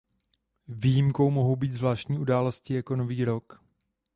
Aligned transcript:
Výjimkou 0.67 1.29
mohou 1.31 1.55
být 1.55 1.71
zvláštní 1.73 2.19
události 2.19 2.73
jako 2.73 2.95
Nový 2.95 3.25
rok. 3.25 3.63